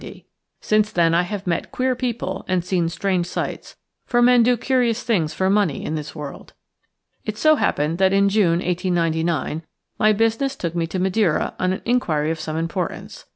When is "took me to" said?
10.55-10.97